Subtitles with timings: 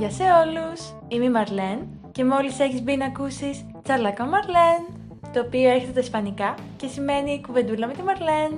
[0.00, 0.80] Γεια σε όλους!
[1.08, 1.78] Είμαι η Μαρλέν
[2.12, 4.80] και μόλις έχεις μπει να ακούσεις Τσαρλακό Μαρλέν
[5.32, 8.52] το οποίο έρχεται τα ισπανικά και σημαίνει κουβεντούλα με τη Μαρλέν.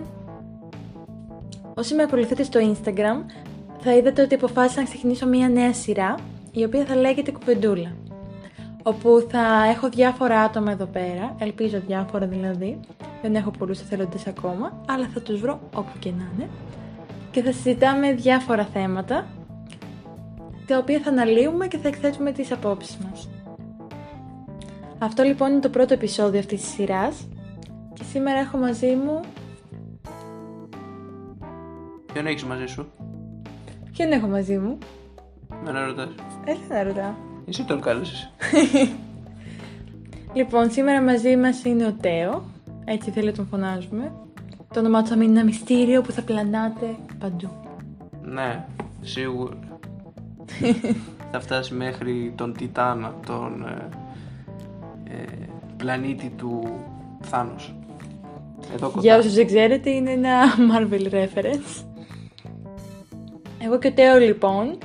[1.74, 3.30] Όσοι με ακολουθείτε στο Instagram
[3.78, 6.14] θα είδατε ότι αποφάσισα να ξεκινήσω μια νέα σειρά
[6.52, 7.96] η οποία θα λέγεται κουβεντούλα
[8.82, 12.80] όπου θα έχω διάφορα άτομα εδώ πέρα, ελπίζω διάφορα δηλαδή,
[13.22, 16.48] δεν έχω πολλούς εθελοντές ακόμα, αλλά θα τους βρω όπου και να είναι
[17.30, 19.26] και θα συζητάμε διάφορα θέματα
[20.66, 23.28] τα οποία θα αναλύουμε και θα εκθέτουμε τις απόψεις μας.
[24.98, 27.28] Αυτό λοιπόν είναι το πρώτο επεισόδιο αυτής της σειράς
[27.92, 29.20] και σήμερα έχω μαζί μου...
[32.12, 32.92] Ποιον έχεις μαζί σου;
[33.92, 34.78] Ποιον έχω μαζί μου;
[35.64, 36.08] Με να ρωτάς.
[36.44, 37.12] Έλα να ρωτάω.
[37.48, 38.32] Εσύ τον κάλεσες.
[40.38, 42.44] λοιπόν, σήμερα μαζί μας είναι ο Τέο,
[42.84, 44.12] έτσι θέλει να τον φωνάζουμε.
[44.72, 47.50] Το όνομά του θα μείνει ένα μυστήριο που θα πλανάτε παντού.
[48.22, 48.64] Ναι,
[49.00, 49.71] σίγουρα.
[51.30, 53.88] Θα φτάσει μέχρι τον Τιτάνα, τον ε,
[55.04, 55.24] ε,
[55.76, 56.62] πλανήτη του
[57.20, 57.74] Θάνος.
[58.74, 59.00] Εδώ κοντά.
[59.00, 61.84] Για όσους δεν ξέρετε, είναι ένα Marvel reference.
[63.64, 64.78] Εγώ και ο Τέο λοιπόν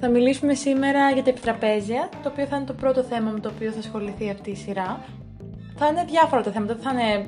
[0.00, 3.50] θα μιλήσουμε σήμερα για τα επιτραπέζια, το οποίο θα είναι το πρώτο θέμα με το
[3.54, 5.04] οποίο θα ασχοληθεί αυτή η σειρά.
[5.76, 7.26] Θα είναι διάφορα τα θέματα, δεν θα είναι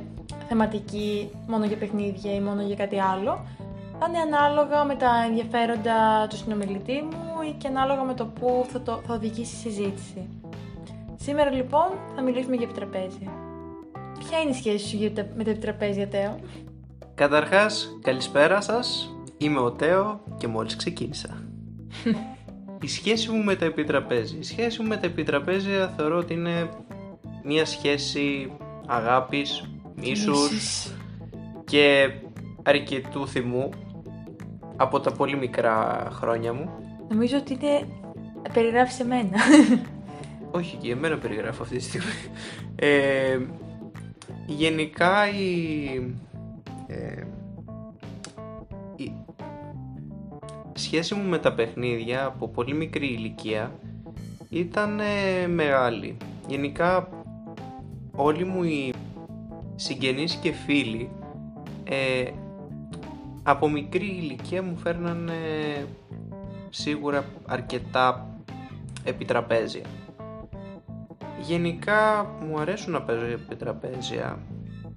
[0.48, 3.46] θεματική μόνο για παιχνίδια ή μόνο για κάτι άλλο.
[4.04, 8.66] Θα είναι ανάλογα με τα ενδιαφέροντα του συνομιλητή μου ή και ανάλογα με το που
[8.72, 10.28] θα, το, θα οδηγήσει η συζήτηση.
[11.16, 11.86] Σήμερα λοιπόν
[12.16, 13.30] θα μιλήσουμε για επιτραπέζια.
[14.18, 16.38] Ποια είναι η σχέση σου για τα- με τα επιτραπέζια, Τέο;
[17.14, 19.14] Καταρχάς, καλησπέρα σας.
[19.38, 21.42] Είμαι ο Τέο και μόλις ξεκίνησα.
[22.80, 24.38] η σχέση μου με τα επιτραπέζια.
[24.38, 26.68] Η σχέση μου με τα επιτραπέζια θεωρώ ότι είναι
[27.44, 28.52] μια σχέση
[28.86, 30.50] αγάπης, μίσους
[31.64, 32.10] και
[32.62, 33.70] αρκετού θυμού
[34.82, 36.70] από τα πολύ μικρά χρόνια μου.
[37.08, 37.86] Νομίζω ότι είναι...
[38.52, 39.38] περιγράφεις σε μένα.
[40.50, 42.10] Όχι και εμένα περιγράφω αυτή τη στιγμή.
[42.76, 43.38] Ε,
[44.46, 45.84] γενικά η,
[46.86, 47.22] ε,
[48.96, 49.12] η
[50.72, 53.72] σχέση μου με τα παιχνίδια από πολύ μικρή ηλικία
[54.48, 56.16] ήταν ε, μεγάλη.
[56.48, 57.08] Γενικά
[58.14, 58.92] όλοι μου οι
[59.74, 61.10] συγγενείς και φίλοι
[61.84, 62.24] ε,
[63.42, 65.34] από μικρή ηλικία μου φέρνανε
[66.70, 68.36] σίγουρα αρκετά
[69.04, 69.84] επιτραπέζια.
[71.40, 74.38] Γενικά μου αρέσουν να παίζω επιτραπέζια.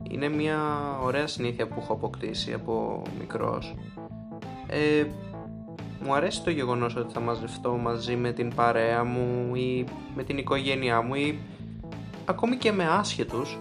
[0.09, 0.59] Είναι μια
[1.03, 3.75] ωραία συνήθεια που έχω αποκτήσει από μικρός.
[4.67, 5.06] Ε,
[6.03, 9.85] μου αρέσει το γεγονός ότι θα μαζευτώ μαζί με την παρέα μου ή
[10.16, 11.39] με την οικογένειά μου ή
[12.25, 13.59] ακόμη και με άσχετους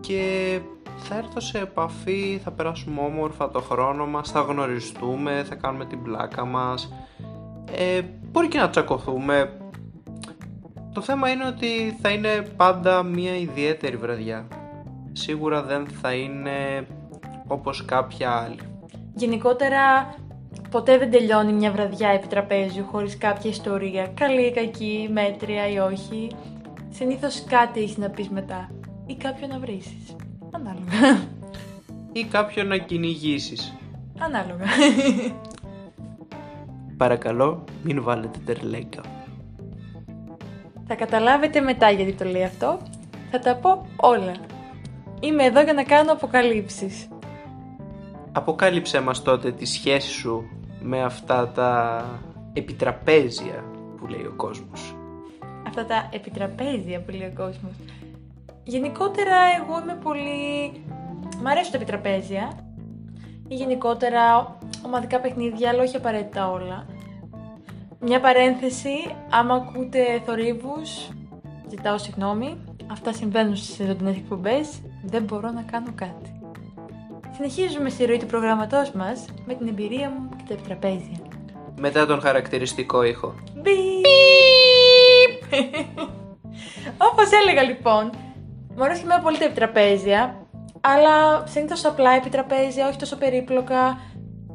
[0.00, 0.60] και
[0.98, 6.02] θα έρθω σε επαφή, θα περάσουμε όμορφα το χρόνο μας, θα γνωριστούμε, θα κάνουμε την
[6.02, 6.92] πλάκα μας
[7.76, 8.00] ε,
[8.30, 9.52] μπορεί και να τσακωθούμε
[10.92, 14.46] το θέμα είναι ότι θα είναι πάντα μια ιδιαίτερη βραδιά.
[15.12, 16.86] Σίγουρα δεν θα είναι
[17.46, 18.58] όπως κάποια άλλη.
[19.14, 20.14] Γενικότερα,
[20.70, 26.30] ποτέ δεν τελειώνει μια βραδιά επιτραπέζιου χωρίς κάποια ιστορία, καλή ή κακή, μέτρια ή όχι.
[26.90, 28.70] Συνήθως κάτι έχεις να πεις μετά
[29.06, 30.16] ή κάποιον να βρίσεις.
[30.58, 31.26] Ανάλογα.
[32.12, 33.74] Ή κάποιον να κυνηγήσεις.
[34.18, 34.64] Ανάλογα.
[36.96, 39.00] Παρακαλώ μην βάλετε τερλέγκα.
[40.86, 42.78] Θα καταλάβετε μετά γιατί το λέει αυτό.
[43.30, 44.32] Θα τα πω όλα.
[45.20, 47.08] Είμαι εδώ για να κάνω αποκαλύψεις.
[48.32, 50.48] Αποκάλυψε μας τότε τη σχέση σου
[50.80, 52.04] με αυτά τα
[52.52, 53.64] επιτραπέζια
[53.96, 54.94] που λέει ο κόσμος.
[55.66, 57.72] αυτά τα επιτραπέζια που λέει ο κόσμος.
[58.68, 60.72] Γενικότερα εγώ είμαι πολύ...
[61.42, 62.52] Μ' αρέσουν τα επιτραπέζια.
[63.48, 64.56] Ή γενικότερα
[64.86, 66.86] ομαδικά παιχνίδια, αλλά όχι απαραίτητα όλα.
[68.00, 71.08] Μια παρένθεση, άμα ακούτε θορύβους,
[71.68, 72.64] ζητάω συγγνώμη.
[72.90, 74.68] Αυτά συμβαίνουν στις ζωντανές εκπομπές.
[75.04, 76.40] Δεν μπορώ να κάνω κάτι.
[77.34, 81.18] Συνεχίζουμε στη ροή του προγραμματός μας με την εμπειρία μου και τα επιτραπέζια.
[81.78, 83.34] Μετά τον χαρακτηριστικό ήχο.
[83.54, 83.72] Μπιπ!
[87.10, 88.10] Όπως έλεγα λοιπόν,
[88.78, 90.46] μου αρέσει και εμένα πολύ τα επιτραπέζια,
[90.80, 93.98] αλλά συνήθως απλά επιτραπέζια, όχι τόσο περίπλοκα,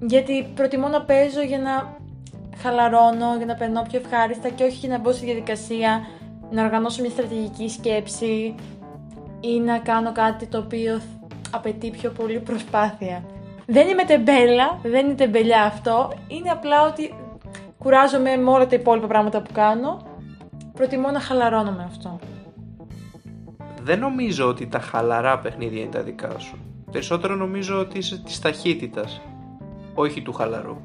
[0.01, 1.97] γιατί προτιμώ να παίζω για να
[2.57, 6.07] χαλαρώνω, για να περνώ πιο ευχάριστα και όχι για να μπω στη διαδικασία
[6.51, 8.55] να οργανώσω μια στρατηγική σκέψη
[9.39, 11.01] ή να κάνω κάτι το οποίο
[11.51, 13.23] απαιτεί πιο πολύ προσπάθεια.
[13.65, 17.13] Δεν είμαι τεμπέλα, δεν είναι τεμπελιά αυτό, είναι απλά ότι
[17.77, 20.01] κουράζομαι με όλα τα υπόλοιπα πράγματα που κάνω.
[20.73, 22.19] Προτιμώ να χαλαρώνω με αυτό.
[23.83, 26.57] Δεν νομίζω ότι τα χαλαρά παιχνίδια είναι τα δικά σου.
[26.91, 29.21] Περισσότερο νομίζω ότι είσαι της ταχύτητας,
[29.93, 30.77] όχι του χαλαρού.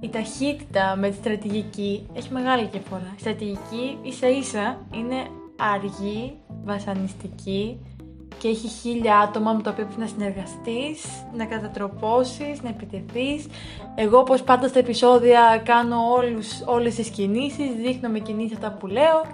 [0.00, 3.12] η ταχύτητα με τη στρατηγική έχει μεγάλη διαφορά.
[3.16, 5.26] Η στρατηγική ίσα ίσα είναι
[5.74, 6.34] αργή,
[6.64, 7.78] βασανιστική
[8.38, 11.04] και έχει χίλια άτομα με τα οποία πρέπει να συνεργαστείς,
[11.36, 13.46] να κατατροπώσεις, να επιτεθείς.
[13.94, 18.86] Εγώ όπως πάντα στα επεισόδια κάνω όλους, όλες τις κινήσεις, δείχνω με κινήσεις αυτά που
[18.86, 19.24] λέω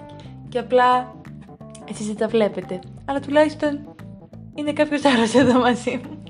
[0.49, 1.15] και απλά
[1.91, 2.79] εσείς δεν τα βλέπετε.
[3.05, 3.95] Αλλά τουλάχιστον
[4.55, 6.23] είναι κάποιος άλλος εδώ μαζί μου.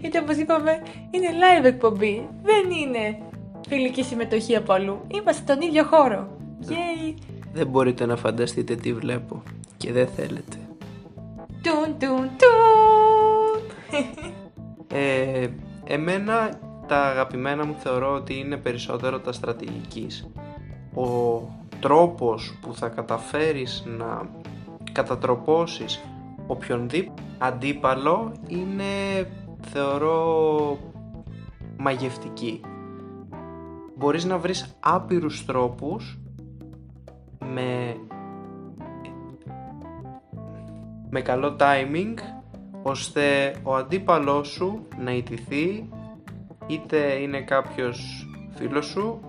[0.00, 3.18] Γιατί όπως είπαμε είναι live εκπομπή, δεν είναι
[3.68, 5.00] φιλική συμμετοχή από αλλού.
[5.06, 6.28] Είμαστε στον ίδιο χώρο.
[6.68, 7.14] Yay!
[7.52, 9.42] Δεν μπορείτε να φανταστείτε τι βλέπω
[9.76, 10.56] και δεν θέλετε.
[11.62, 13.62] Τουν, τουν, τουν.
[14.88, 15.46] Ε,
[15.84, 20.30] εμένα τα αγαπημένα μου θεωρώ ότι είναι περισσότερο τα στρατηγικής.
[20.94, 21.40] Ο
[21.80, 24.28] τρόπος που θα καταφέρεις να
[24.96, 26.04] κατατροπώσεις
[26.46, 28.84] οποιονδήποτε αντίπαλο είναι
[29.60, 30.78] θεωρώ
[31.76, 32.60] μαγευτική.
[33.96, 36.18] Μπορείς να βρεις άπειρους τρόπους
[37.54, 37.96] με
[41.10, 42.14] με καλό timing
[42.82, 45.88] ώστε ο αντίπαλός σου να ιτηθεί
[46.66, 49.20] είτε είναι κάποιος φίλος σου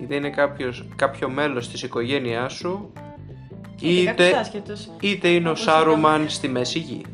[0.00, 2.92] είτε είναι κάποιος, κάποιο μέλος της οικογένειάς σου
[3.82, 4.32] Είτε,
[5.00, 7.04] είτε είναι ο Σάρουμαν στη μέση γη.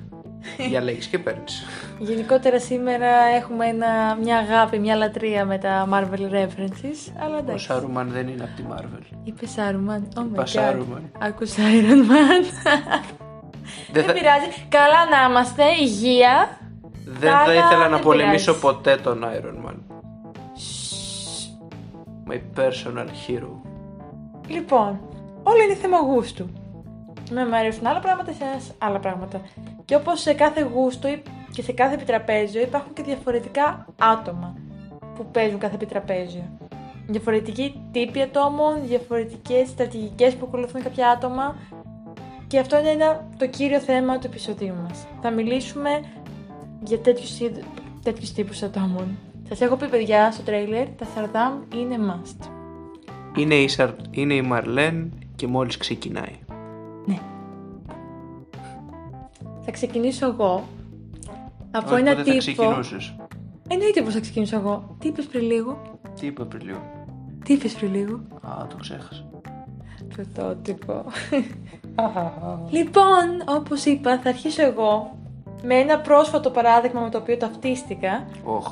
[0.68, 1.64] Διαλέγεις και παίρνεις.
[1.98, 7.64] Γενικότερα σήμερα έχουμε ένα, μια αγάπη, μια λατρεία με τα Marvel references, αλλά Ο εντάξει.
[7.64, 9.16] Σάρουμαν δεν είναι από τη Marvel.
[9.24, 10.08] Είπε Σάρουμαν.
[10.16, 10.46] Oh my Είπα god.
[10.48, 11.10] Σάρουμαν.
[11.18, 12.44] Άκουσα Iron Man.
[12.62, 12.82] Δεν
[13.92, 14.46] Δεν θα, πειράζει.
[14.68, 16.58] Καλά να είμαστε, υγεία.
[17.04, 18.60] δεν θα αλλά ήθελα να δεν πολεμήσω πειράζει.
[18.76, 19.74] ποτέ τον Iron Man.
[22.30, 23.50] My personal hero.
[24.48, 25.00] Λοιπόν,
[25.42, 26.48] όλα είναι θέμα γούστου.
[27.30, 29.40] Με μου αρέσουν άλλα πράγματα, σε ένας άλλα πράγματα.
[29.84, 31.22] Και όπως σε κάθε γούστο ή-
[31.52, 34.56] και σε κάθε επιτραπέζιο υπάρχουν και διαφορετικά άτομα
[35.14, 36.44] που παίζουν κάθε επιτραπέζιο.
[37.06, 41.56] Διαφορετικοί τύποι ατόμων, διαφορετικές στρατηγικές που ακολουθούν κάποια άτομα.
[42.46, 45.06] Και αυτό είναι ένα, το κύριο θέμα του επεισοδίου μας.
[45.22, 45.90] Θα μιλήσουμε
[46.82, 47.64] για τέτοιους, είδ-
[48.02, 49.18] τέτοιους τύπους ατόμων.
[49.48, 52.48] Σας έχω πει παιδιά στο τρέιλερ, τα Σαρδάμ είναι must.
[53.36, 53.90] Είναι η, Σαρ...
[54.10, 56.38] είναι η Μαρλέν και μόλις ξεκινάει.
[57.08, 57.18] Ναι.
[59.60, 60.62] Θα ξεκινήσω εγώ
[61.70, 62.38] από Όχι, ένα πότε θα τύπο.
[62.38, 63.16] ξεκινούσες.
[63.68, 64.96] Εννοείται πως θα ξεκινήσω εγώ.
[64.98, 66.80] Τι είπες πριν λίγο; Τι είπε πριν λίγο;
[67.44, 69.30] Τι είπες πριν λίγο; Α, το ξέχασα.
[70.14, 71.04] Πρωτότυπο.
[72.76, 75.16] λοιπόν, όπως είπα, θα αρχίσω εγώ
[75.62, 78.68] με ένα πρόσφατο παράδειγμα με το οποίο ταυτίστηκα, Όχ.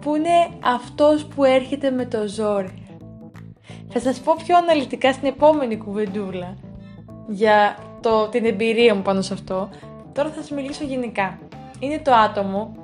[0.00, 2.78] που είναι αυτός που έρχεται με το ζόρι.
[3.88, 6.56] Θα σας πω πιο αναλυτικά στην επόμενη κουβεντούλα
[7.26, 9.68] για το, την εμπειρία μου πάνω σε αυτό.
[10.12, 11.38] Τώρα θα σας μιλήσω γενικά.
[11.78, 12.76] Είναι το άτομο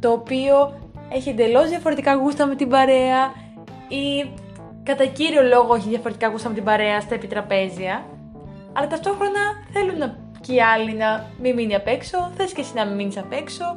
[0.00, 3.32] το οποίο έχει εντελώς διαφορετικά γούστα με την παρέα
[3.88, 4.30] ή
[4.82, 8.04] κατά κύριο λόγο έχει διαφορετικά γούστα με την παρέα στα επιτραπέζια
[8.74, 9.40] αλλά ταυτόχρονα
[9.72, 12.94] θέλουν να, και οι άλλοι να μην μείνει απ' έξω, θες και εσύ να μην
[12.94, 13.76] μείνεις απ' έξω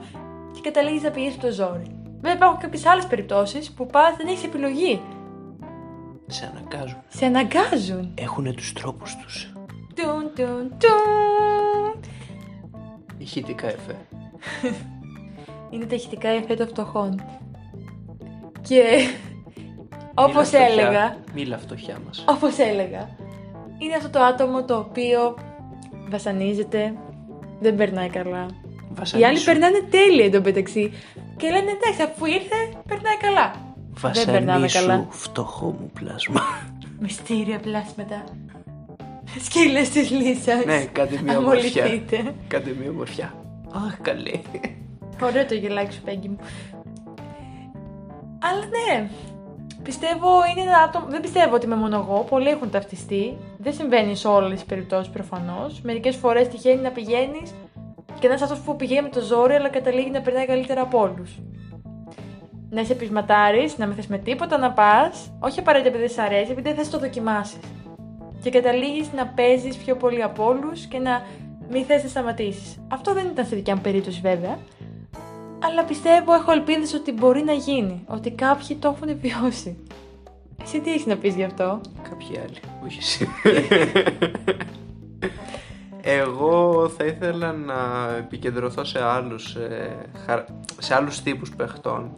[0.54, 1.98] και καταλήγεις να πηγαίνεις το ζόρι.
[2.16, 5.02] Βέβαια υπάρχουν κάποιες άλλες περιπτώσεις που πας δεν έχεις επιλογή.
[6.28, 6.98] Σε αναγκάζουν.
[7.08, 8.14] Σε αναγκάζουν.
[8.16, 9.57] Έχουνε τους τρόπους τους.
[9.98, 12.02] Τουν, τουν, τουν.
[13.18, 13.96] Ηχητικά εφέ.
[15.72, 17.22] Είναι τα ηχητικά εφέ των φτωχών.
[18.62, 18.84] Και
[19.56, 20.66] Μίλα όπως φτωχιά.
[20.68, 22.24] έλεγα, Μίλα φτωχιά μας.
[22.28, 23.10] όπως έλεγα,
[23.78, 25.38] είναι αυτό το άτομο το οποίο
[26.10, 26.94] βασανίζεται,
[27.60, 28.46] δεν περνάει καλά.
[28.46, 29.46] Οι άλλοι Βασανίσου.
[29.46, 30.94] περνάνε τέλεια εντωμεταξύ
[31.38, 32.56] και λένε εντάξει αφού ήρθε
[32.88, 33.56] περνάει καλά.
[34.14, 35.06] Δεν περνάμε Βασανίσου καλά.
[35.10, 36.42] φτωχό μου πλάσμα.
[37.00, 38.24] Μυστήρια πλάσματα.
[39.46, 40.66] Σκύλες της Λίσας.
[40.66, 41.84] ναι, κάντε μια ομορφιά.
[41.84, 42.34] Αμολυθείτε.
[42.48, 43.34] Κάντε μια ομορφιά.
[43.72, 44.42] Αχ, καλή.
[45.22, 46.38] Ωραίο το γελάκι σου, Πέγγι μου.
[48.40, 49.10] Αλλά ναι,
[49.84, 51.06] πιστεύω είναι ένα άτομο.
[51.10, 52.26] Δεν πιστεύω ότι είμαι μόνο εγώ.
[52.30, 53.38] Πολλοί έχουν ταυτιστεί.
[53.58, 55.82] Δεν συμβαίνει σε όλες τις περιπτώσεις προφανώς.
[55.82, 57.54] Μερικές φορές τυχαίνει να πηγαίνεις
[58.20, 61.00] και να είσαι αυτός που πηγαίνει με το ζόρι, αλλά καταλήγει να περνάει καλύτερα από
[61.00, 61.40] όλους.
[62.70, 66.28] Να είσαι πεισματάρης, να μην θες με τίποτα να πας, όχι απαραίτητα επειδή δεν σ'
[66.28, 67.60] αρέσει, επειδή δεν θες το δοκιμάσεις.
[68.42, 71.26] Και καταλήγεις να παίζεις πιο πολύ από όλους και να
[71.72, 72.78] μην θες να σταματήσεις.
[72.88, 74.58] Αυτό δεν ήταν στη δικιά μου περίπτωση βέβαια.
[75.64, 78.04] Αλλά πιστεύω, έχω ελπίδες ότι μπορεί να γίνει.
[78.08, 79.78] Ότι κάποιοι το έχουν βιώσει.
[80.64, 83.28] Εσύ τι έχεις να πεις γι' αυτό; Κάποιοι άλλοι, όχι εσύ.
[86.02, 87.76] Εγώ θα ήθελα να
[88.18, 90.48] επικεντρωθώ σε άλλους, ε, χαρ-
[90.80, 92.14] σε άλλους τύπους παιχτών.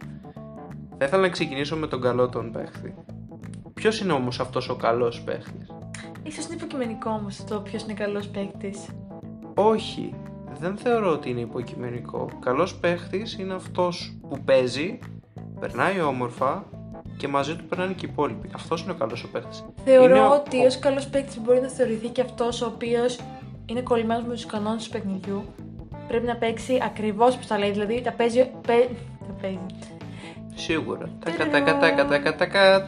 [0.98, 2.94] Θα ήθελα να ξεκινήσω με τον καλό τον παίχτη.
[3.74, 5.69] Ποιος είναι όμως αυτός ο καλός παίχτης;
[6.22, 8.78] Ίσως είναι υποκειμενικό όμως το ποιος είναι καλός παίκτης.
[9.54, 10.14] Όχι,
[10.60, 12.28] δεν θεωρώ ότι είναι υποκειμενικό.
[12.40, 14.98] Καλός παίχτης είναι αυτός που παίζει,
[15.60, 16.64] περνάει όμορφα
[17.16, 18.50] και μαζί του περνάνε και οι υπόλοιποι.
[18.54, 19.56] Αυτό είναι ο καλό ο παίκτη.
[19.84, 23.00] Θεωρώ Είναι ο- ότι ω καλό παίκτη μπορεί να θεωρηθεί και αυτό ο οποίο
[23.66, 25.44] είναι κολλημένο με του κανόνε του παιχνιδιού.
[26.08, 27.70] Πρέπει να παίξει ακριβώ όπω τα λέει.
[27.70, 28.50] Δηλαδή τα παίζει.
[28.66, 28.88] Παι...
[29.26, 29.58] Τα παίζει.
[30.54, 31.08] Σίγουρα.
[31.24, 32.86] Τακα τακα τακα τακα τακα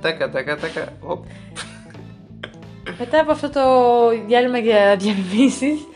[0.00, 0.88] τακα τακα τακα.
[1.00, 1.24] Οπ.
[2.98, 3.62] Μετά από αυτό το
[4.26, 5.86] διάλειμμα για διαφημίσει,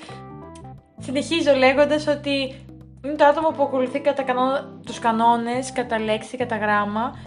[0.98, 2.64] συνεχίζω λέγοντας ότι
[3.04, 7.18] είναι το άτομο που ακολουθεί κατά κανόνα, τους κανόνες, κατά λέξη, κατά γράμμα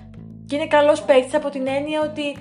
[0.45, 2.37] και είναι καλός παίκτης από την έννοια ότι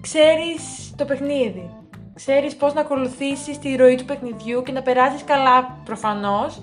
[0.00, 1.70] ξέρεις το παιχνίδι.
[2.14, 6.62] Ξέρεις πώς να ακολουθήσεις τη ροή του παιχνιδιού και να περάσεις καλά προφανώς,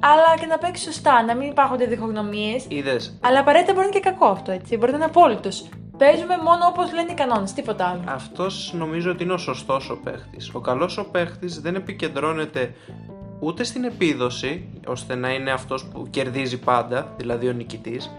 [0.00, 2.64] αλλά και να παίξεις σωστά, να μην υπάρχονται διχογνωμίες.
[2.68, 3.18] Είδες.
[3.22, 4.76] Αλλά απαραίτητα μπορεί να είναι και κακό αυτό, έτσι.
[4.76, 5.68] Μπορεί να είναι απόλυτος.
[5.98, 8.02] Παίζουμε μόνο όπως λένε οι κανόνες, τίποτα άλλο.
[8.06, 10.54] Αυτός νομίζω ότι είναι ο σωστός ο παίχτης.
[10.54, 12.74] Ο καλός ο παίχτης δεν επικεντρώνεται
[13.40, 18.10] ούτε στην επίδοση, ώστε να είναι αυτός που κερδίζει πάντα, δηλαδή ο νικητής.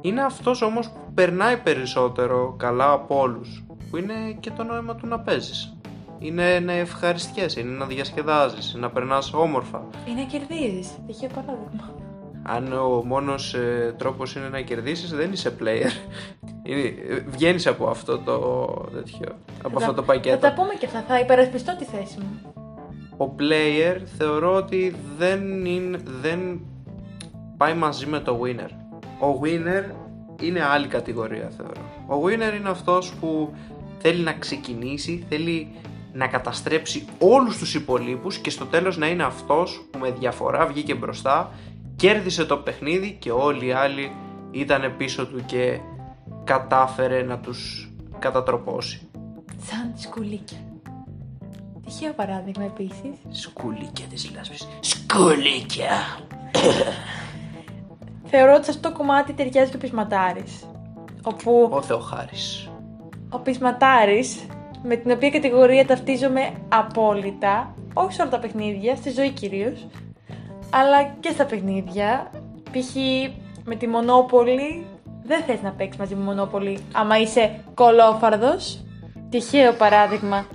[0.00, 3.64] Είναι αυτός όμως που περνάει περισσότερο καλά από όλους.
[3.90, 5.76] Που είναι και το νόημα του να παίζεις.
[6.18, 9.84] Είναι να ευχαριστιέσαι, είναι να διασκεδάζεις, να περνάς όμορφα.
[10.08, 10.90] Είναι να κερδίζεις.
[11.06, 12.01] Τυχαίο παράδειγμα.
[12.42, 15.90] Αν ο μόνος ε, τρόπος είναι να κερδίσεις, δεν είσαι player.
[16.66, 18.38] Είναι, ε, βγαίνεις από αυτό το
[18.94, 19.28] τέτοιο,
[19.62, 20.38] από Θα αυτό τα- το πακέτο.
[20.38, 21.04] Θα τα πούμε και αυτά.
[21.08, 22.52] Θα υπερασπιστώ τη θέση μου.
[23.16, 26.60] Ο player θεωρώ ότι δεν, είναι, δεν
[27.56, 28.70] πάει μαζί με το winner.
[29.26, 29.84] Ο winner
[30.40, 31.80] είναι άλλη κατηγορία θεωρώ.
[32.06, 33.54] Ο winner είναι αυτός που
[33.98, 35.68] θέλει να ξεκινήσει, θέλει
[36.12, 40.94] να καταστρέψει όλους τους υπολείπους και στο τέλος να είναι αυτός που με διαφορά βγήκε
[40.94, 41.50] μπροστά,
[42.02, 44.12] κέρδισε το παιχνίδι και όλοι οι άλλοι
[44.50, 45.80] ήταν πίσω του και
[46.44, 49.08] κατάφερε να τους κατατροπώσει.
[49.62, 50.58] Σαν σκουλίκια.
[51.84, 53.42] Τυχαίο παράδειγμα επίσης.
[53.42, 54.68] Σκουλίκια της λάσπης.
[54.80, 55.90] Σκουλίκια!
[58.30, 60.66] Θεωρώ ότι σε αυτό το κομμάτι ταιριάζει και ο πεισματάρης.
[61.22, 62.70] Όπου Ο Θεοχάρης.
[63.30, 64.46] ο πεισματάρης,
[64.82, 69.86] με την οποία κατηγορία ταυτίζομαι απόλυτα, όχι σε όλα τα παιχνίδια, στη ζωή κυρίως,
[70.72, 72.30] αλλά και στα παιχνίδια.
[72.70, 72.96] Π.χ.
[73.64, 74.86] με τη Μονόπολη,
[75.24, 78.84] δεν θες να παίξεις μαζί με Μονόπολη άμα είσαι κολόφαρδος.
[79.30, 80.46] Τυχαίο παράδειγμα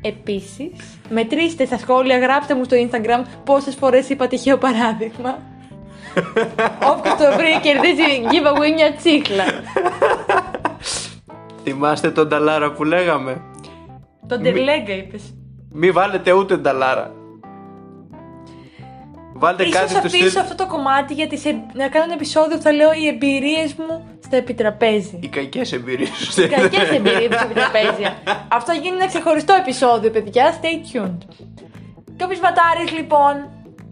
[0.00, 0.98] επίσης.
[1.08, 5.38] Μετρήστε στα σχόλια, γράψτε μου στο Instagram πόσες φορές είπα τυχαίο παράδειγμα.
[6.92, 9.44] Όποιος το βρει κερδίζει giveaway μια τσίκλα.
[11.62, 13.42] Θυμάστε τον Νταλάρα που λέγαμε;
[14.26, 15.34] Τον Τερλέγκα είπες.
[15.72, 17.12] Μη βάλετε ούτε Νταλάρα.
[19.38, 20.40] Βάλτε Ίσως κάτι του αφήσω στυλ.
[20.40, 24.08] αυτό το κομμάτι γιατί σε, να κάνω ένα επεισόδιο που θα λέω οι εμπειρίες μου
[24.24, 25.18] στα επιτραπέζι.
[25.22, 26.36] Οι κακές εμπειρίες.
[26.36, 28.14] Οι κακές εμπειρίες μου στα επιτραπέζια.
[28.48, 30.54] Αυτό θα γίνει ένα ξεχωριστό επεισόδιο, παιδιά.
[30.60, 31.18] Stay tuned.
[32.16, 33.34] Και ο Πεισματάρης, λοιπόν,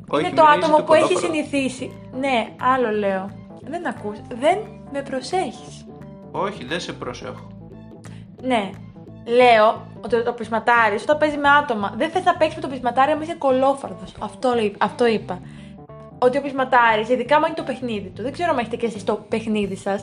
[0.08, 1.32] Όχι, είναι το μην άτομο ρίξετε που έχει κολόφαρο.
[1.34, 1.92] συνηθίσει.
[2.12, 3.30] Ναι, άλλο λέω.
[3.70, 4.18] Δεν ακούς.
[4.28, 4.58] Δεν
[4.92, 5.86] με προσέχεις.
[6.30, 7.46] Όχι, δεν σε προσέχω.
[8.42, 8.70] Ναι.
[9.26, 13.10] Λέω ότι το πεισματάρι όταν παίζει με άτομα δεν θες να παίξεις με το πεισματάρι
[13.10, 14.14] αν είσαι κολόφαρδος.
[14.18, 15.40] Αυτό, λέει- αυτό είπα.
[16.18, 19.04] Ότι ο πεισματάρι, ειδικά αν είναι το παιχνίδι του, δεν ξέρω αν έχετε και εσείς
[19.04, 20.02] το παιχνίδι σας,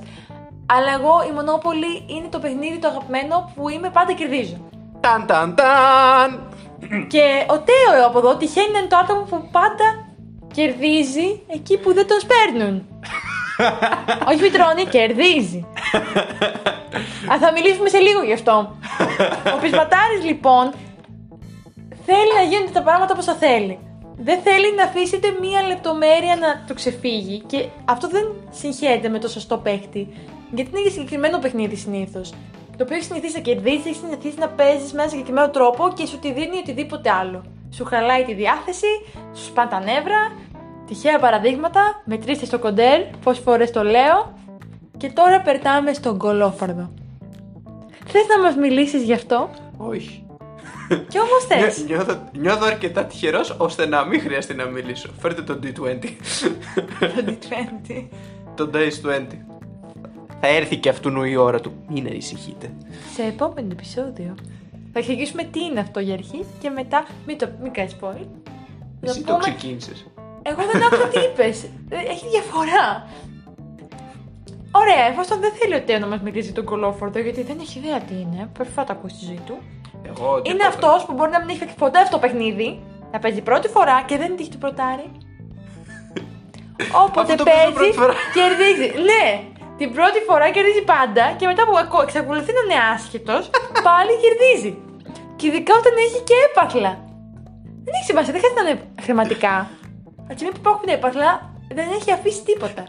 [0.65, 4.57] αλλά εγώ η Μονόπολη είναι το παιχνίδι το αγαπημένο που είμαι πάντα κερδίζω.
[4.99, 6.39] Ταν ταν ταν!
[7.07, 10.05] Και ο Τέο από εδώ τυχαίνει να είναι το άτομο που πάντα
[10.53, 12.87] κερδίζει εκεί που δεν τον σπέρνουν.
[14.27, 15.65] Όχι μη τρώνει, κερδίζει.
[17.31, 18.75] Α, θα μιλήσουμε σε λίγο γι' αυτό.
[19.55, 20.71] Ο Πεισματάρης λοιπόν
[22.05, 23.79] θέλει να γίνονται τα πράγματα όπως θα θέλει.
[24.23, 29.27] Δεν θέλει να αφήσετε μία λεπτομέρεια να το ξεφύγει και αυτό δεν συγχαίρεται με το
[29.27, 30.07] σωστό παίχτη.
[30.51, 32.29] Γιατί είναι για συγκεκριμένο παιχνίδι συνήθως.
[32.77, 36.05] Το οποίο έχει συνηθίσει να κερδίζει, έχει συνηθίσει να παίζει με ένα συγκεκριμένο τρόπο και
[36.05, 37.43] σου τη δίνει οτιδήποτε άλλο.
[37.73, 38.91] Σου χαλάει τη διάθεση,
[39.33, 40.31] σου σπάνε τα νεύρα.
[40.91, 44.33] Τυχαία παραδείγματα, μετρήστε στο κοντέρ, πόσες φορές το λέω.
[44.97, 46.91] Και τώρα περνάμε στον κολόφαρδο.
[48.05, 50.25] Θες να μας μιλήσεις γι' αυτό; Όχι.
[51.07, 51.83] και όμως θες.
[51.83, 55.09] Νιώ- Νιώθω, νιώθω αρκετά τυχερός ώστε να μην χρειαστεί να μιλήσω.
[55.19, 56.17] Φέρτε τον D20.
[56.99, 58.07] Το D20.
[58.55, 59.45] τον Days 20.
[60.41, 61.71] Θα έρθει και αυτού η ώρα του.
[61.89, 62.73] Μην ανησυχείτε.
[63.15, 64.35] Σε επόμενο επεισόδιο
[64.93, 68.25] θα εξηγήσουμε τι είναι αυτό για αρχή και μετά μην, το, μην κάνεις spoil.
[69.01, 70.05] Θα Εσύ το πούμε- ξεκίνησες.
[70.43, 71.63] Εγώ δεν άκουσα τι είπες.
[71.89, 73.07] Ε, Έχει διαφορά.
[74.71, 77.79] Ωραία, εφόσον δεν θέλει ο Τέο να μας μιλήσει για τον κολόφορδο γιατί δεν έχει
[77.79, 79.55] ιδέα τι είναι, πρέπει να το ακούσει στη ζωή του.
[80.09, 80.67] Εγώ Είναι τίποτα.
[80.67, 82.69] αυτός που μπορεί να μην έχει παίξει ποτέ αυτό το παιχνίδι,
[83.11, 85.07] να παίζει πρώτη φορά και δεν τύχει του πρωτάρι.
[87.05, 88.13] Όποτε Αυτό το παίζει παίζει, πρώτη φορά.
[88.37, 88.87] κερδίζει.
[89.09, 89.25] Ναι,
[89.79, 93.43] την πρώτη φορά κερδίζει πάντα και μετά που ακο- εξακολουθεί να είναι άσχετος,
[93.87, 94.71] πάλι κερδίζει.
[95.37, 96.91] Και ειδικά όταν έχει και έπαθλα.
[97.85, 99.55] Δεν έχει σημασία, δεν χρειάζεται να είναι χρηματικά.
[100.23, 102.83] Από τη στιγμή που υπάρχουν έπαθλα, δεν έχει αφήσει τίποτα.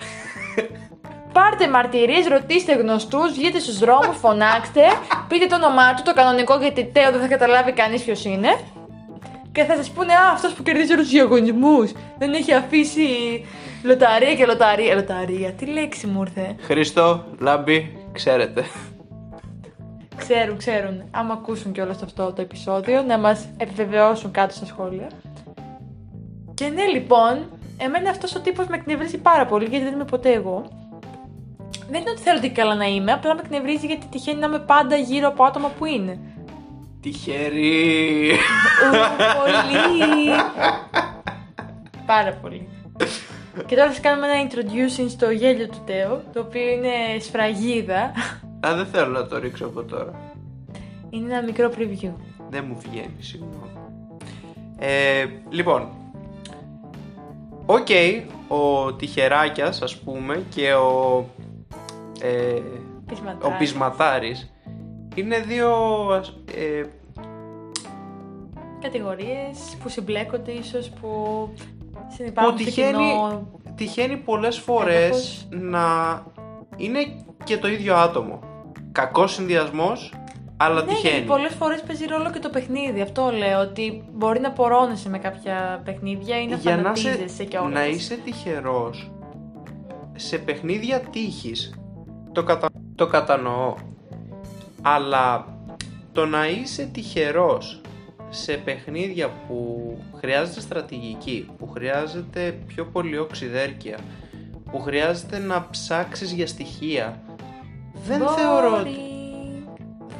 [1.32, 4.82] Πάρτε μαρτυρίες, ρωτήστε γνωστούς, βγείτε στους δρόμους, φωνάξτε,
[5.28, 8.48] πείτε το όνομά του, το κανονικό γιατί τέο δεν θα καταλάβει κανείς ποιος είναι.
[9.52, 11.92] Και θα σας πούνε, Α, αυτός που κερδίζει όλους τους διαγωνισμούς.
[12.18, 13.06] Δεν έχει αφήσει
[13.82, 14.94] λοταρία και λοταρία.
[14.94, 16.54] Λοταρία, τι λέξη μου ήρθε.
[16.60, 18.64] Χρήστο, Λάμπη, ξέρετε.
[20.16, 21.02] Ξέρουν, ξέρουν.
[21.10, 25.06] Άμα ακούσουν κιόλας αυτό το επεισόδιο, να μας επιβεβαιώσουν κάτω στα σχόλια.
[26.62, 30.32] Και ναι, λοιπόν, εμένα αυτός ο τύπος με εκνευρίζει πάρα πολύ γιατί δεν είμαι ποτέ
[30.32, 30.64] εγώ.
[31.90, 34.58] Δεν είναι ότι θέλω ότι καλά να είμαι, απλά με εκνευρίζει γιατί τυχαίνει να είμαι
[34.58, 36.18] πάντα γύρω από άτομα που είναι.
[37.00, 38.30] Τυχερή.
[38.30, 38.90] Ου,
[39.38, 40.30] πολύ.
[42.06, 42.68] πάρα πολύ.
[43.66, 48.12] Και τώρα θα κάνουμε ένα introducing στο γέλιο του Τέο, το οποίο είναι σφραγίδα.
[48.66, 50.32] Α, δεν θέλω να το ρίξω από τώρα.
[51.10, 52.12] Είναι ένα μικρό preview.
[52.50, 53.70] Δεν μου βγαίνει, συγγνώμη.
[54.78, 55.88] Ε, λοιπόν,
[57.66, 57.88] οκ,
[58.48, 61.24] ο Τυχεράκιας ας πούμε και ο,
[62.20, 62.60] ε,
[63.06, 63.54] Πεισματάρης.
[63.54, 64.52] ο Πεισματάρης
[65.14, 65.70] είναι δύο
[66.54, 66.82] ε,
[68.80, 71.08] Κατηγορίες που συμπλέκονται ίσως που
[71.92, 73.46] που συνυπάρχουν στο τυχαίνει, κοινό.
[73.74, 75.46] τυχαίνει πολλές φορές Έδαφος.
[75.50, 75.82] να
[76.76, 76.98] είναι
[77.44, 78.40] και το ίδιο άτομο.
[78.92, 80.12] Κακός συνδυασμός,
[80.64, 81.12] αλλά Ναι, τυχαίνει.
[81.14, 83.00] γιατί πολλές φορές παίζει ρόλο και το παιχνίδι.
[83.00, 87.44] Αυτό λέω, ότι μπορεί να πορώνεσαι με κάποια παιχνίδια ή να Για να, φανατίζεσαι είσαι,
[87.44, 87.72] κιόλας.
[87.72, 89.10] να είσαι τυχερός
[90.16, 91.74] σε παιχνίδια τύχης
[92.32, 92.68] το, κατα...
[92.94, 93.74] το κατανοώ
[94.82, 95.46] αλλά
[96.12, 97.80] το να είσαι τυχερός
[98.30, 103.98] σε παιχνίδια που χρειάζεται στρατηγική που χρειάζεται πιο πολύ οξυδέρκεια
[104.70, 107.20] που χρειάζεται να ψάξεις για στοιχεία
[108.06, 109.11] δεν θεωρώ, ότι, Boring.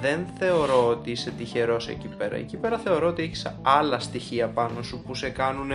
[0.03, 2.37] Δεν θεωρώ ότι είσαι τυχερός εκεί πέρα.
[2.37, 5.71] Εκεί πέρα θεωρώ ότι έχεις άλλα στοιχεία πάνω σου που σε κάνουν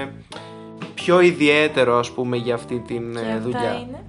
[0.93, 3.73] πιο ιδιαίτερο ας πούμε για αυτή την Και ε, αυτά δουλειά.
[3.73, 4.03] είναι.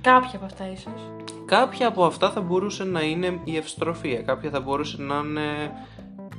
[0.00, 1.10] Κάποια από αυτά ίσως.
[1.46, 5.70] Κάποια από αυτά θα μπορούσε να είναι η ευστροφία, κάποια θα μπορούσε να είναι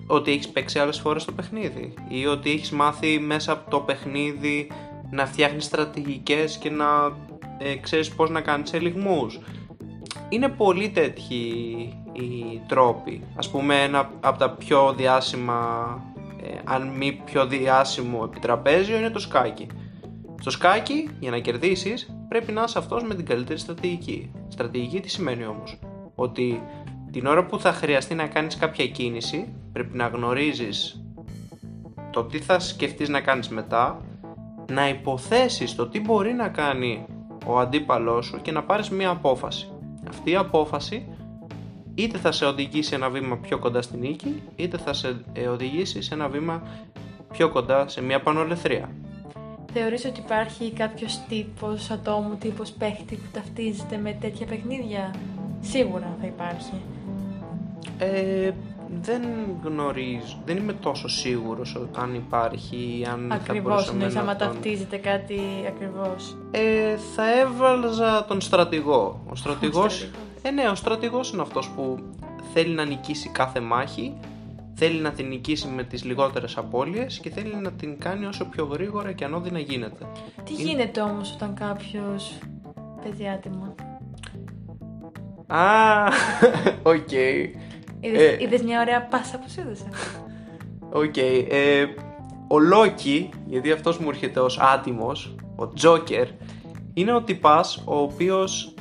[0.07, 4.71] ότι έχεις παίξει άλλες φορές το παιχνίδι ή ότι έχεις μάθει μέσα από το παιχνίδι
[5.09, 6.85] να φτιάχνεις στρατηγικές και να
[7.57, 9.39] ε, ξέρεις πώς να κάνεις ελιγμούς.
[10.29, 11.37] Είναι πολύ τέτοιοι
[12.17, 13.23] οι τρόποι.
[13.35, 15.57] Ας πούμε ένα από τα πιο διάσημα,
[16.43, 19.67] ε, αν μη πιο διάσημο επιτραπέζιο είναι το σκάκι.
[20.39, 24.31] Στο σκάκι, για να κερδίσεις, πρέπει να είσαι αυτός με την καλύτερη στρατηγική.
[24.47, 25.79] Στρατηγική τι σημαίνει όμως;
[26.15, 26.61] Ότι
[27.11, 31.01] την ώρα που θα χρειαστεί να κάνεις κάποια κίνηση, πρέπει να γνωρίζεις
[32.11, 34.01] το τι θα σκεφτείς να κάνεις μετά,
[34.71, 37.05] να υποθέσεις το τι μπορεί να κάνει
[37.45, 39.71] ο αντίπαλός σου και να πάρεις μία απόφαση.
[40.09, 41.16] Αυτή η απόφαση
[41.97, 46.01] είτε θα σε οδηγήσει ένα βήμα πιο κοντά στην νίκη, είτε θα σε ε, οδηγήσει
[46.01, 46.61] σε ένα βήμα
[47.31, 48.89] πιο κοντά σε μια πανολεθρία.
[49.73, 55.15] Θεωρείς ότι υπάρχει κάποιος τύπος ατόμου, τύπος παίχτη που ταυτίζεται με τέτοια παιχνίδια;
[55.61, 56.73] Σίγουρα θα υπάρχει.
[57.97, 58.51] Ε,
[59.01, 59.21] δεν
[59.63, 64.21] γνωρίζω, δεν είμαι τόσο σίγουρος ο- αν υπάρχει ή αν θα Ακριβώς, μπορούσαμε εννοείς να
[64.21, 64.47] άμα τον...
[64.47, 66.37] ταυτίζεται κάτι ακριβώς.
[66.51, 69.21] Ε, θα έβαλζα τον στρατηγό.
[69.31, 69.93] Ο στρατηγός...
[69.95, 70.26] στρατηγός.
[70.41, 71.99] Ε, ναι, ο στρατηγός είναι αυτός που
[72.53, 74.17] θέλει να νικήσει κάθε μάχη,
[74.73, 78.65] θέλει να την νικήσει με τις λιγότερες απώλειες και θέλει να την κάνει όσο πιο
[78.65, 80.05] γρήγορα και ανώδυνα γίνεται.
[80.43, 82.37] Τι Είναι- γίνεται όμως όταν κάποιος
[83.03, 83.75] παίζει άτιμα;
[85.47, 86.07] Α,
[86.93, 87.11] οκ.
[87.99, 88.37] Είδες, Ε.
[88.39, 89.85] είδες μια ωραία πάσα που σου έδωσα.
[91.03, 91.17] Οκ.
[91.17, 91.85] ε,
[92.47, 96.27] ο Λόκι, γιατί αυτός μου έρχεται ως άτιμος, ο Τζόκερ,
[96.93, 98.73] είναι ο τυπάς ο οποίος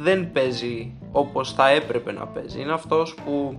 [0.00, 2.60] δεν παίζει όπως θα έπρεπε να παίζει.
[2.60, 3.58] Είναι αυτός που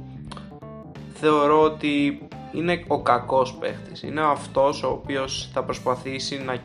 [1.14, 4.04] θεωρώ ότι είναι ο κακός παίχτης.
[4.04, 6.62] Είναι αυτός ο οποίος θα προσπαθήσει να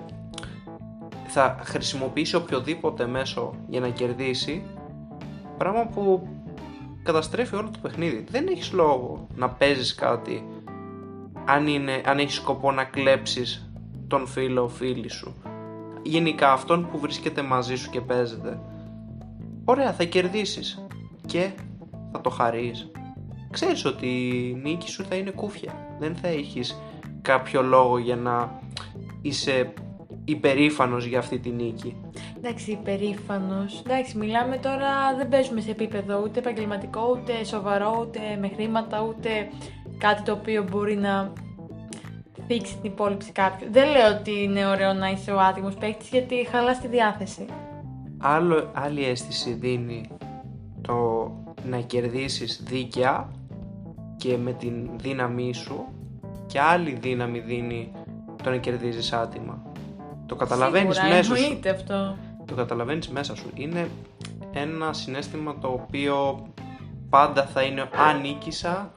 [1.27, 4.63] θα χρησιμοποιήσει οποιοδήποτε μέσο για να κερδίσει
[5.59, 6.29] πράγμα που
[7.03, 8.25] καταστρέφει όλο το παιχνίδι.
[8.31, 10.47] Δεν έχεις λόγο να παίζεις κάτι
[11.45, 13.71] αν, είναι, αν έχεις σκοπό να κλέψεις
[14.07, 15.35] τον φίλο φίλη σου.
[16.03, 18.61] Γενικά αυτόν που βρίσκεται μαζί σου και παίζεται.
[19.65, 20.87] Ωραία, θα κερδίσεις
[21.27, 21.51] και
[22.13, 22.91] θα το χαρείς.
[23.51, 25.73] Ξέρεις ότι η νίκη σου θα είναι κούφια.
[25.99, 26.81] Δεν θα έχεις
[27.23, 28.61] κάποιο λόγο για να
[29.23, 29.73] είσαι
[30.25, 31.97] υπερήφανος για αυτή τη νίκη.
[32.37, 33.83] Εντάξει, υπερήφανος.
[33.87, 39.29] Εντάξει, μιλάμε τώρα, δεν παίζουμε σε επίπεδο ούτε επαγγελματικό, ούτε σοβαρό, ούτε με χρήματα, ούτε
[39.99, 41.33] κάτι το οποίο μπορεί να
[42.47, 43.69] θίξει την υπόλοιψη κάποιου.
[43.71, 47.47] Δεν λέω ότι είναι ωραίο να είσαι ο άτιμος παίκτης γιατί χαλάς τη διάθεση.
[48.27, 50.09] Άλλο, άλλη αίσθηση δίνει
[50.81, 51.31] το
[51.69, 53.31] να κερδίσεις δίκαια
[54.17, 55.85] και με την δύναμή σου
[56.47, 57.93] και άλλη δύναμη δίνει
[58.43, 59.63] το να κερδίζεις άτιμα.
[60.27, 61.43] Το καταλαβαίνεις Σίγουρα, μέσα σου.
[61.43, 62.17] εννοείται αυτό.
[62.45, 63.51] Το καταλαβαίνεις μέσα σου.
[63.55, 63.89] Είναι
[64.53, 66.47] ένα συνέστημα το οποίο
[67.11, 68.93] πάντα θα είναι ανίκησα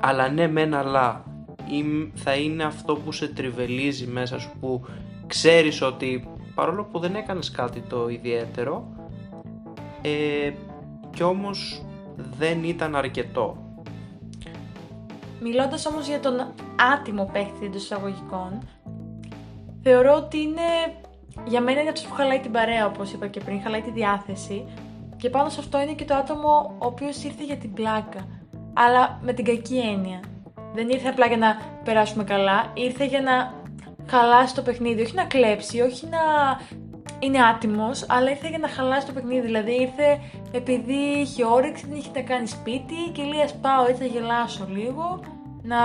[0.00, 1.24] αλλά ναι μεν αλλά
[1.66, 4.84] ή θα είναι αυτό που σε τριβελίζει μέσα σου που
[5.26, 6.28] ξέρεις ότι
[6.60, 8.86] παρόλο που δεν έκανες κάτι το ιδιαίτερο
[10.02, 10.52] ε,
[11.10, 11.84] κι όμως
[12.38, 13.56] δεν ήταν αρκετό.
[15.40, 16.34] Μιλώντας όμως για τον
[16.94, 18.68] άτιμο παίχτη των εισαγωγικών,
[19.82, 20.68] θεωρώ ότι είναι
[21.44, 24.66] για μένα είναι αυτός που χαλάει την παρέα, όπως είπα και πριν, χαλάει τη διάθεση
[25.16, 28.26] και πάνω σε αυτό είναι και το άτομο ο οποίος ήρθε για την πλάκα,
[28.72, 30.20] αλλά με την κακή έννοια.
[30.74, 33.59] Δεν ήρθε απλά για να περάσουμε καλά, ήρθε για να
[34.10, 36.18] χαλάσει το παιχνίδι, όχι να κλέψει, όχι να
[37.18, 39.40] είναι άτιμος, αλλά ήρθε για να χαλάσει το παιχνίδι.
[39.40, 40.20] Δηλαδή ήρθε
[40.52, 44.66] επειδή είχε όρεξη, δεν είχε να κάνει σπίτι και λέει Α πάω έτσι να γελάσω
[44.70, 45.20] λίγο,
[45.62, 45.78] να,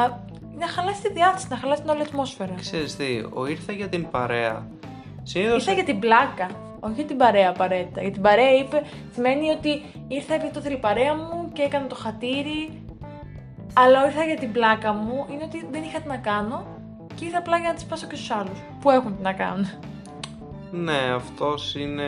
[0.57, 2.53] να χαλάσει τη διάθεση, να χαλάσει την όλη ατμόσφαιρα.
[2.59, 4.67] Ξέρεις τι, ο ήρθε για την παρέα.
[5.23, 5.55] Συνήθως...
[5.55, 6.47] Ήρθα για την πλάκα.
[6.79, 8.01] Όχι για την παρέα απαραίτητα.
[8.01, 8.81] Για την παρέα είπε,
[9.13, 12.83] σημαίνει ότι ήρθα επειδή το θέλει η παρέα μου και έκανα το χατήρι.
[13.73, 16.74] Αλλά ήρθα για την πλάκα μου είναι ότι δεν είχα τι να κάνω
[17.15, 19.67] και ήρθα απλά για να τις πάσω και στους άλλους που έχουν τι να κάνουν.
[20.71, 22.04] Ναι, αυτός είναι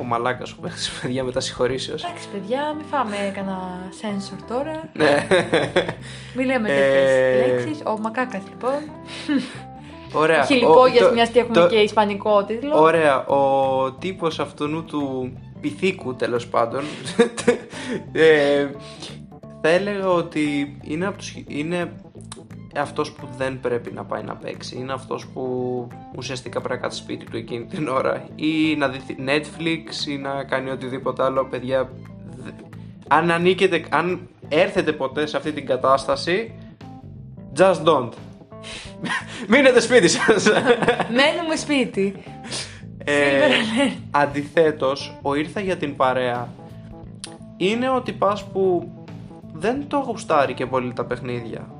[0.00, 2.04] ο μαλάκας που παίχνει παιδιά με τα συγχωρήσεως.
[2.04, 4.90] Εντάξει, παιδιά, μην φάμε κανένα sensor τώρα.
[4.92, 5.26] Ναι.
[6.36, 7.82] Μην λέμε τέτοιες λέξεις.
[7.86, 8.80] Ο μακάκας λοιπόν.
[10.12, 10.44] Ωραία.
[10.44, 11.66] Χιλιπόγια, μιας και έχουμε το...
[11.66, 12.80] και ισπανικό τίτλο.
[12.80, 13.26] Ωραία.
[13.26, 16.82] Ο τύπος αυτού του πυθίκου τέλος πάντων.
[18.12, 18.66] ε,
[19.60, 21.92] θα έλεγα ότι είναι, από τους, είναι
[22.78, 24.76] αυτός που δεν πρέπει να πάει να παίξει.
[24.76, 25.42] Είναι αυτός που
[26.16, 28.24] ουσιαστικά πρέπει να κάτσει σπίτι του εκείνη την ώρα.
[28.34, 31.44] Ή να δει Netflix ή να κάνει οτιδήποτε άλλο.
[31.44, 31.90] Παιδιά,
[33.08, 36.54] αν ανήκετε, αν έρθετε ποτέ σε αυτή την κατάσταση,
[37.56, 38.12] just don't.
[39.48, 40.46] Μείνετε σπίτι σας.
[41.16, 42.22] Μένουμε σπίτι.
[43.04, 43.40] Ε,
[44.10, 46.48] αντιθέτως, ο ήρθα για την παρέα
[47.56, 48.92] είναι ότι πας που
[49.52, 51.77] δεν το γουστάρει και πολύ τα παιχνίδια.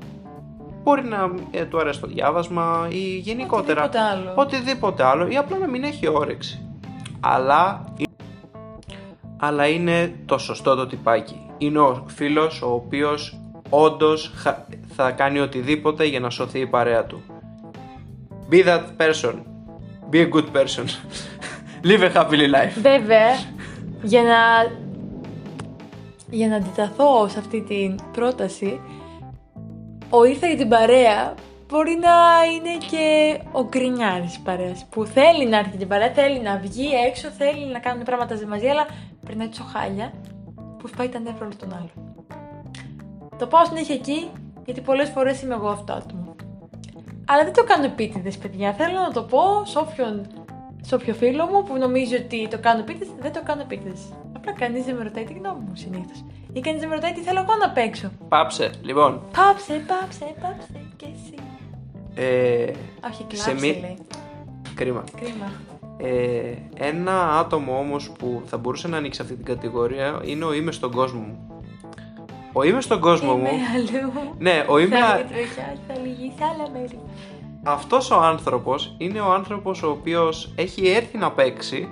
[0.83, 4.33] Μπορεί να ε, του αρέσει το διάβασμα ή γενικότερα οτιδήποτε άλλο.
[4.35, 6.59] οτιδήποτε άλλο ή απλά να μην έχει όρεξη.
[7.19, 7.93] Αλλά,
[9.37, 11.45] αλλά είναι το σωστό το τυπάκι.
[11.57, 13.39] Είναι ο φίλος ο οποίος
[13.69, 14.31] όντως
[14.95, 17.21] θα κάνει οτιδήποτε για να σωθεί η παρέα του.
[18.51, 19.33] Be that person.
[20.11, 20.85] Be a good person.
[21.89, 22.81] Live a happy life.
[22.81, 23.27] Βέβαια,
[24.01, 24.37] για να,
[26.29, 28.79] για να αντιταθώ σε αυτή την πρόταση,
[30.09, 31.33] ο ήρθα για την παρέα
[31.67, 36.57] μπορεί να είναι και ο γκρινιάρης παρέας που θέλει να έρθει την παρέα, θέλει να
[36.57, 38.87] βγει έξω, θέλει να κάνουν πράγματα μαζί, αλλά
[39.25, 40.13] περνάει τόσο χάλια
[40.77, 41.91] που σπάει τα νεύρα όλων των άλλων.
[43.37, 44.29] Το πάω συνέχεια εκεί,
[44.65, 46.35] γιατί πολλές φορές είμαι εγώ αυτός άτομο.
[47.27, 48.73] Αλλά δεν το κάνω επίτηδες, παιδιά.
[48.73, 50.27] Θέλω να το πω σε όποιον,
[50.81, 54.01] σε όποιο φίλο μου που νομίζει ότι το κάνω επίτηδες, δεν το κάνω επίτηδες.
[54.35, 56.23] Απλά κανείς δεν με ρωτάει τη γνώμη μου συνήθως.
[56.53, 58.11] Ή κανείς δεν με ρωτάει τι θέλω εγώ να παίξω.
[58.29, 59.21] Πάψε, λοιπόν.
[59.35, 61.33] Πάψε, πάψε, πάψε και εσύ.
[62.15, 62.71] Ε,
[63.09, 63.97] Όχι, κλάψε, σε λέει.
[64.75, 65.03] Κρίμα.
[65.21, 65.51] Κρίμα.
[65.97, 66.53] Ε,
[66.87, 70.91] ένα άτομο όμως που θα μπορούσε να ανοίξει αυτή την κατηγορία είναι ο είμαι στον
[70.91, 71.61] κόσμο μου.
[72.53, 73.49] Ο είμαι στον κόσμο Είμαι μου.
[73.75, 74.33] αλλού.
[74.37, 74.95] Ναι, ο είμαι.
[74.99, 76.99] Θα τροχιά, θα λυγεί σε άλλα μέρη.
[77.63, 81.89] Αυτός ο άνθρωπος είναι ο άνθρωπος ο οποίος έχει έρθει να παίξει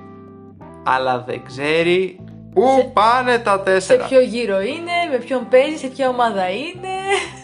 [0.83, 2.19] αλλά δεν ξέρει
[2.61, 4.05] πού Σε- πάνε τα Σε τέσσερα.
[4.05, 6.93] ποιο γύρο είναι, με ποιον παίζεις, σε ποια ομάδα είναι,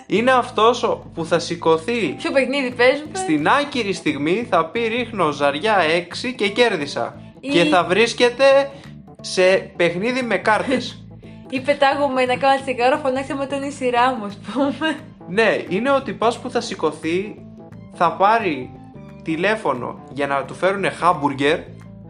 [0.08, 5.32] Είναι αυτός ο- που θα σηκωθεί ποιο παιχνίδι παίζουμε; στην άκυρη στιγμή θα πει ρίχνω
[5.32, 7.16] ζαριά 6 και κέρδισα.
[7.40, 8.72] Ή- Και θα βρίσκεται
[9.22, 11.04] σε παιχνίδι με κάρτες.
[11.50, 14.96] Ή πετάγουμε να κάνω τσιγάρο, φωνάξτε με τον η σειρά μου, ας πούμε.
[15.28, 17.36] ναι, είναι ο τυπάς που θα σηκωθεί,
[17.94, 18.70] θα πάρει
[19.24, 21.60] τηλέφωνο για να του φέρουν χάμπουργκερ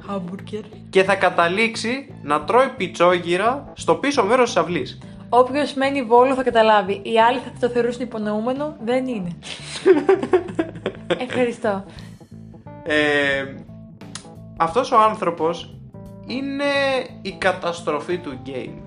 [0.07, 0.61] Χάμπουργκερ.
[0.89, 4.97] και θα καταλήξει να τρώει πιτσόγυρα στο πίσω μέρος της αυλής.
[5.29, 7.01] Όποιος μένει βόλο θα καταλάβει.
[7.03, 8.75] Οι άλλοι θα το θεωρούσαν υπονοούμενο.
[8.83, 9.29] Δεν είναι.
[11.07, 11.83] Ευχαριστώ.
[12.83, 13.43] Ε,
[14.57, 15.75] αυτός ο άνθρωπος
[16.27, 16.63] είναι
[17.21, 18.81] η καταστροφή του game.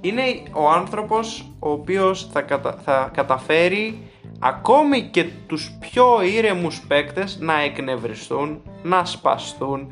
[0.00, 0.22] Είναι
[0.52, 3.98] ο άνθρωπος ο οποίος θα, κατα- θα καταφέρει
[4.38, 9.88] ακόμη και τους πιο ήρεμους παίκτες να εκνευριστούν, να σπαστούν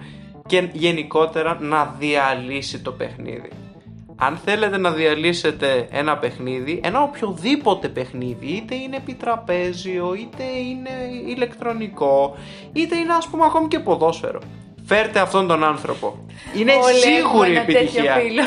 [0.47, 3.51] και γενικότερα να διαλύσει το παιχνίδι.
[4.17, 10.91] Αν θέλετε να διαλύσετε ένα παιχνίδι, ένα οποιοδήποτε παιχνίδι, είτε είναι επιτραπέζιο, είτε είναι
[11.35, 12.37] ηλεκτρονικό,
[12.73, 14.41] είτε είναι ας πούμε ακόμη και ποδόσφαιρο.
[14.87, 16.19] Φέρτε αυτόν τον άνθρωπο.
[16.57, 18.15] Είναι Όλοι έχουμε σίγουρη ένα τέτοιο επιτυχία.
[18.15, 18.43] φίλο.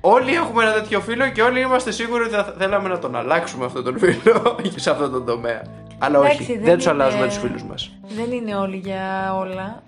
[0.00, 3.64] Όλοι έχουμε ένα τέτοιο φίλο και όλοι είμαστε σίγουροι ότι θα θέλαμε να τον αλλάξουμε
[3.64, 5.62] αυτόν τον φίλο σε αυτόν τον τομέα.
[5.98, 7.92] Αλλά Εντάξει, όχι, δεν δεν, τους είναι- αλλάζουμε τους φίλους μας.
[8.16, 9.82] Δεν είναι όλοι για όλα.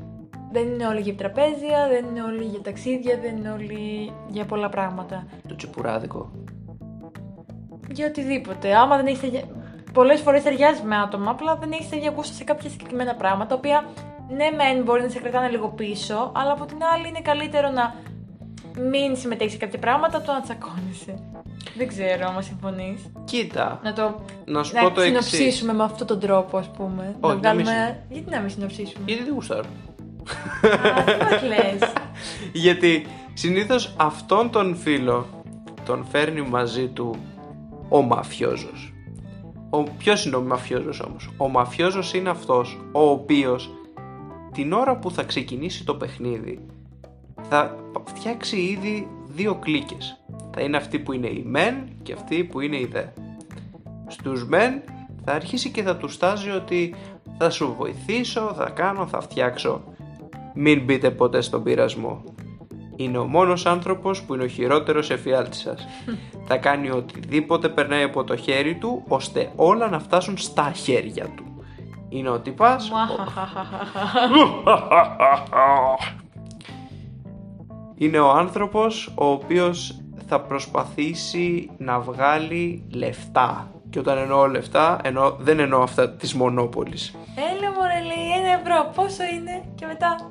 [0.55, 4.69] Δεν είναι όλοι για τραπέζια, δεν είναι όλοι για ταξίδια, δεν είναι όλοι για πολλά
[4.69, 5.27] πράγματα.
[5.49, 6.31] Το τσιπουράδικο.
[7.91, 8.75] Για οτιδήποτε.
[8.77, 9.45] Άμα δεν έχεις.
[9.93, 13.55] Πολλές φορές ταιριάζει με άτομα, απλά δεν έχεις τέτοια γούστα σε κάποια συγκεκριμένα πράγματα, τα
[13.55, 13.85] οποία
[14.29, 17.95] ναι, μεν μπορεί να σε κρατάνε λίγο πίσω, αλλά από την άλλη είναι καλύτερο να
[18.91, 21.15] μην συμμετέχεις σε κάποια πράγματα το να τσακώνεσαι.
[21.77, 23.13] Δεν ξέρω αν συμφωνείς.
[23.25, 23.81] Κοίτα.
[23.83, 25.27] Να το Να σου να πω το εξής.
[25.27, 27.17] συνοψίσουμε με αυτόν τον τρόπο, ας πούμε.
[27.21, 28.05] Όχι, να να μην βγάλουμε.
[28.09, 29.69] Γιατί να μην συνοψίσουμε; Γιατί δεν γουστάρω.
[30.63, 31.93] Α, τι μας λες.
[32.53, 35.27] Γιατί συνήθως αυτόν τον φίλο
[35.85, 37.17] τον φέρνει μαζί του
[37.89, 38.93] ο μαφιόζος.
[39.71, 43.71] Ο, ποιος είναι ο μαφιόζος όμως; Ο μαφιόζος είναι αυτός ο οποίος
[44.53, 46.67] την ώρα που θα ξεκινήσει το παιχνίδι
[47.49, 50.25] θα φτιάξει ήδη δύο κλίκες.
[50.55, 53.05] Θα είναι αυτή που είναι η μεν και αυτή που είναι η δε.
[54.07, 54.83] Στους μεν
[55.25, 56.95] θα αρχίσει και θα του στάζει ότι
[57.39, 59.83] θα σου βοηθήσω, θα κάνω, θα φτιάξω.
[60.55, 62.23] Μην μπείτε ποτέ στον πειρασμό.
[62.97, 65.87] Είναι ο μόνος άνθρωπος που είναι ο χειρότερος εφιάλτης σας.
[66.49, 71.45] θα κάνει οτιδήποτε περνάει από το χέρι του, ώστε όλα να φτάσουν στα χέρια του.
[72.09, 72.91] Είναι ο τυπάς...
[77.95, 83.69] είναι ο άνθρωπος ο οποίος θα προσπαθήσει να βγάλει λεφτά.
[83.91, 87.15] Και όταν εννοώ λεφτά, εννοώ, δεν εννοώ αυτά της μονόπολης.
[87.37, 90.29] Έλα μωρέλη, ένα ευρώ, πόσο είναι και μετά.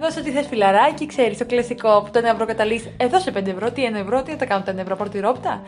[0.00, 2.88] Δώσε ό,τι θες φιλαράκι, ξέρεις, το κλασικό που το ένα ευρώ καταλήγεις.
[2.96, 5.10] Ε, δώσε πέντε ευρώ, τι ένα ευρώ, τι να τα κάνω τα ένα ευρώ, πάρω
[5.10, 5.62] τη ρόπτα.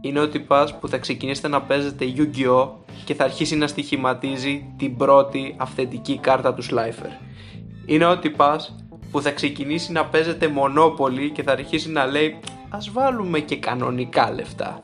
[0.00, 2.68] Είναι ο τυπάς που θα ξεκινήσετε να παίζετε Yu-Gi-Oh!
[3.04, 7.10] και θα αρχίσει να στοιχηματίζει την πρώτη αυθεντική κάρτα του Slifer.
[7.86, 8.74] Είναι ο τυπάς
[9.10, 14.32] που θα ξεκινήσει να παίζετε Monopoly και θα αρχίσει να λέει ας βάλουμε και κανονικά
[14.32, 14.80] λεφτά.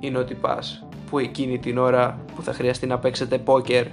[0.00, 3.86] Είναι ο τυπάς που εκείνη την ώρα που θα χρειαστεί να παίξετε πόκερ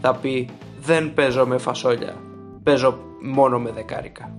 [0.00, 0.48] θα πει
[0.80, 2.14] δεν παίζω με φασόλια,
[2.62, 4.30] παίζω μόνο με δεκάρικα.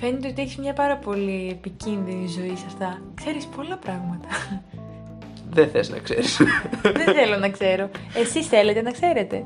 [0.00, 3.02] Φαίνεται ότι έχεις μια πάρα πολύ επικίνδυνη ζωή σε αυτά.
[3.14, 4.28] Ξέρεις πολλά πράγματα.
[5.50, 6.40] Δεν θες να ξέρεις.
[6.82, 7.90] Δεν θέλω να ξέρω.
[8.14, 9.44] Εσείς θέλετε να ξέρετε.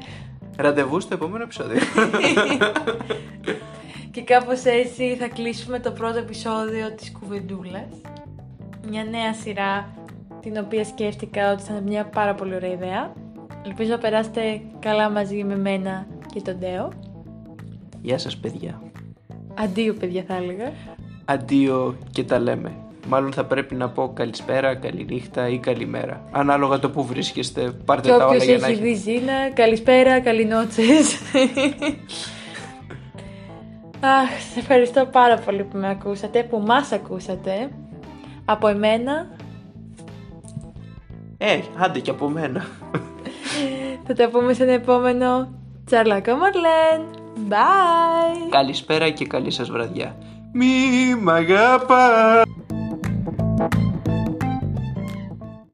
[0.57, 1.81] Ραντεβού στο επόμενο επεισόδιο.
[4.11, 7.89] Και κάπως έτσι θα κλείσουμε το πρώτο επεισόδιο της Κουβεντούλας.
[8.89, 9.89] Μια νέα σειρά
[10.41, 13.13] την οποία σκέφτηκα ότι θα είναι μια πάρα πολύ ωραία ιδέα.
[13.65, 16.93] Ελπίζω να περάσετε καλά μαζί με μένα και τον Ντέο.
[18.07, 18.83] Γεια σας παιδιά.
[19.55, 20.73] Αντίο παιδιά θα έλεγα.
[21.25, 22.73] Αντίο και τα λέμε.
[23.09, 26.25] Μάλλον θα πρέπει να πω καλησπέρα, καληνύχτα ή καλημέρα.
[26.31, 28.83] Ανάλογα το που βρίσκεστε, πάρτε Και τα όλα όποιος για να έχει έχει.
[28.83, 31.15] δει Ζήνα, καλησπέρα, καληνότσες.
[34.01, 37.71] Αχ, σε ευχαριστώ πάρα πολύ που με ακούσατε, που μας ακούσατε.
[38.45, 39.29] Από εμένα
[41.39, 42.67] Ε, άντε και από μένα.
[44.07, 45.49] θα τα πούμε σε ένα επόμενο
[45.85, 47.16] Τσαρλακό Μαρλέν.
[47.37, 48.49] Bye!
[48.51, 50.17] Καλησπέρα και καλή σας βραδιά.
[50.53, 52.45] Μη μ' αγαπάς.